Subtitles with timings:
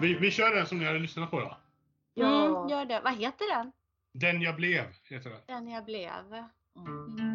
[0.00, 1.56] Vi, vi kör den som ni hade lyssnat på då.
[2.14, 2.46] Ja.
[2.46, 3.00] Mm, gör det.
[3.04, 3.72] Vad heter den?
[4.12, 5.40] Den jag blev, heter den.
[5.46, 6.44] Den jag blev.
[6.76, 7.33] Mm.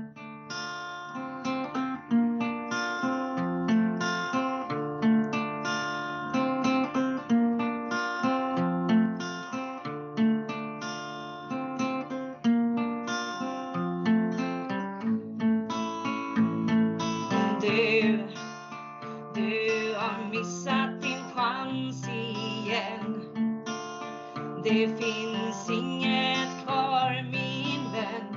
[24.70, 28.36] Det finns inget kvar min vän.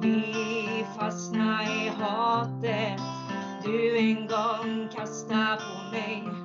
[0.00, 3.00] Vi fastnar i hatet
[3.64, 6.43] du en gång kastade på mig.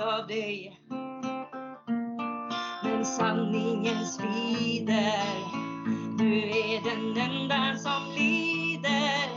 [0.00, 0.80] Utav dig.
[2.82, 5.24] Men sanningen svider.
[6.18, 9.28] Du är den enda som lider.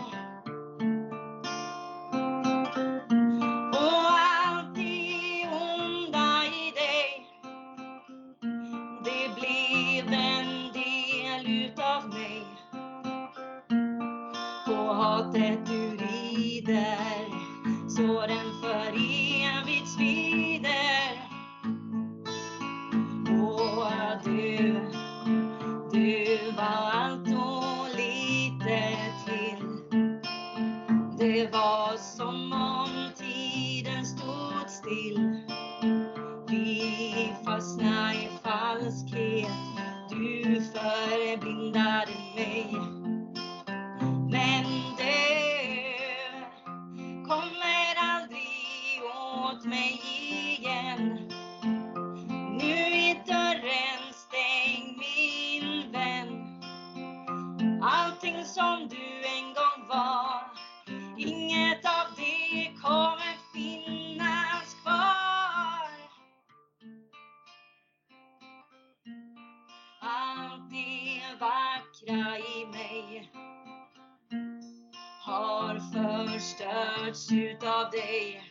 [3.71, 4.11] Och
[4.45, 7.27] allt det onda i dig.
[9.03, 12.43] Det blev en del utav mig.
[14.65, 17.02] På hatet du rider.
[58.45, 60.51] Som du en gång var,
[61.17, 65.89] inget av det kommer finnas kvar.
[70.01, 73.31] Allt det vackra i mig
[75.21, 78.43] har förstörts utav dig.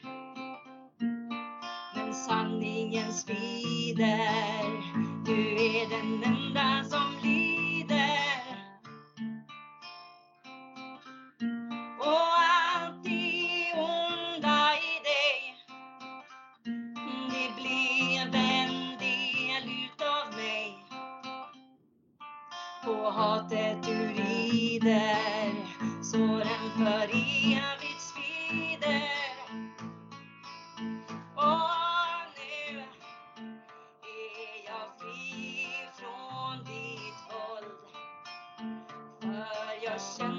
[1.94, 4.82] Men sanningen svider.
[5.26, 7.51] Du är den enda som lever
[26.92, 29.02] Maria för evigt svider.
[31.36, 32.78] Och nu
[34.02, 35.66] är jag fri
[35.98, 37.78] från ditt våld.
[39.20, 40.31] För jag känner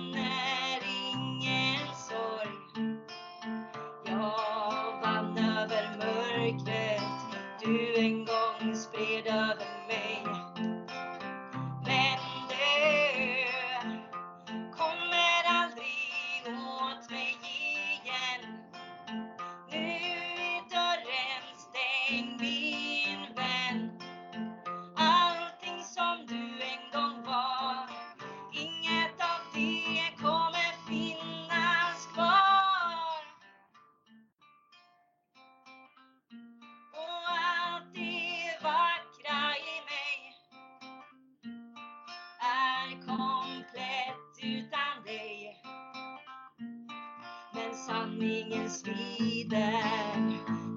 [48.13, 49.83] sanningen svider.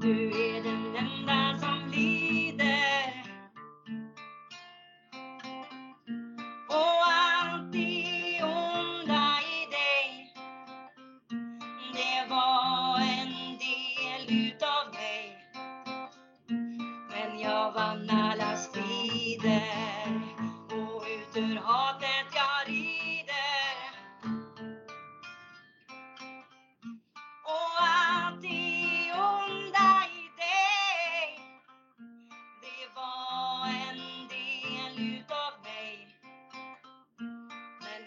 [0.00, 3.24] Du är den enda som lider.
[6.68, 10.34] Och allt det onda i dig.
[11.92, 15.36] Det var en del utav mig.
[17.10, 19.75] Men jag vann alla strider.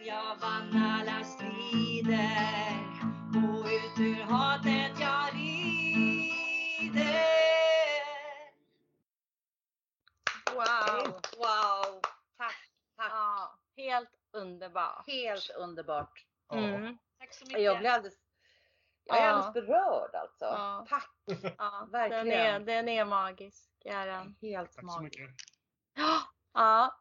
[0.09, 2.79] jag vann alla strider
[3.35, 5.69] och ut ur hatet jag rider.
[10.53, 11.13] Wow!
[11.37, 12.01] Wow!
[12.37, 12.55] Tack,
[12.97, 13.11] tack.
[13.11, 15.07] Ja, helt underbart.
[15.07, 16.25] Helt underbart.
[16.53, 16.97] Mm.
[17.19, 17.61] Tack så mycket.
[17.61, 18.17] Jag blir alldeles,
[19.03, 19.29] jag är ja.
[19.29, 20.45] alldeles berörd alltså.
[20.45, 20.85] Ja.
[20.89, 21.09] Tack!
[21.57, 22.25] Ja, verkligen.
[22.25, 24.35] Den är, den är magisk, är den.
[24.41, 25.15] Helt tack magisk.
[25.15, 25.35] Så mycket.
[26.53, 26.99] Ja,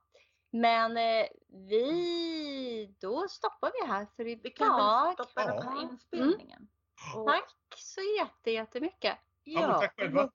[0.50, 1.27] men eh,
[1.69, 5.12] vi, då stoppar vi här för Vi kan väl idag.
[5.12, 5.62] stoppa den Ja.
[5.71, 6.69] här inspelningen.
[7.17, 9.19] Och- Tack så jätte, jättemycket.
[9.45, 10.31] Ja, men tack själva.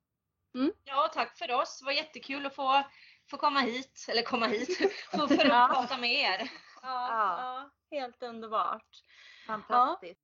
[0.84, 1.80] Ja, tack för oss.
[1.80, 2.84] Det var jättekul att få,
[3.30, 4.06] få komma hit.
[4.10, 4.78] Eller komma hit.
[5.12, 5.70] Få för att Ja.
[5.74, 6.40] prata med er.
[6.82, 7.38] Ja, Ja.
[7.92, 8.88] ja helt underbart.
[9.48, 10.22] Fantastiskt.